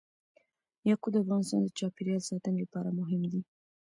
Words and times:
یاقوت 0.89 1.11
د 1.13 1.17
افغانستان 1.23 1.59
د 1.63 1.67
چاپیریال 1.79 2.21
ساتنې 2.29 2.57
لپاره 2.63 2.89
مهم 2.99 3.21
دي. 3.31 3.41